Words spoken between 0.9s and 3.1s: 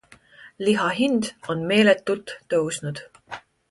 hind on meeletult tõusnud.